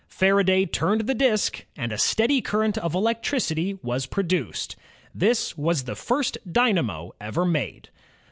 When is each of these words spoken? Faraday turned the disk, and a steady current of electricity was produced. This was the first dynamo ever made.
Faraday 0.07 0.65
turned 0.65 1.01
the 1.01 1.13
disk, 1.13 1.63
and 1.77 1.93
a 1.93 1.97
steady 1.99 2.41
current 2.41 2.75
of 2.75 2.95
electricity 2.95 3.75
was 3.83 4.07
produced. 4.07 4.75
This 5.13 5.55
was 5.59 5.83
the 5.83 5.93
first 5.95 6.39
dynamo 6.51 7.11
ever 7.21 7.45
made. 7.45 7.89